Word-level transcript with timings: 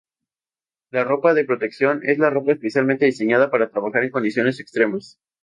La 0.89 1.03
ropa 1.03 1.35
de 1.35 1.45
protección 1.45 2.01
es 2.03 2.17
ropa 2.17 2.53
especialmente 2.53 3.05
diseñada 3.05 3.51
para 3.51 3.69
trabajar 3.69 4.03
en 4.03 4.09
condiciones 4.09 4.59
extremas. 4.59 5.19